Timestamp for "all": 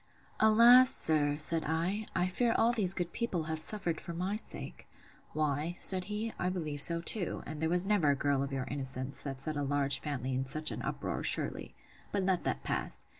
2.57-2.73